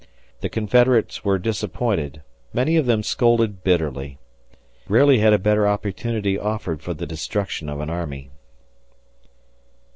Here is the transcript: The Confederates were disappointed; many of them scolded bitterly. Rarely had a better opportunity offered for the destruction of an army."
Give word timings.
The 0.41 0.49
Confederates 0.49 1.23
were 1.23 1.37
disappointed; 1.37 2.23
many 2.53 2.75
of 2.75 2.87
them 2.87 3.03
scolded 3.03 3.63
bitterly. 3.63 4.17
Rarely 4.89 5.19
had 5.19 5.31
a 5.31 5.37
better 5.37 5.67
opportunity 5.67 6.39
offered 6.39 6.81
for 6.81 6.95
the 6.95 7.05
destruction 7.05 7.69
of 7.69 7.79
an 7.79 7.91
army." 7.91 8.31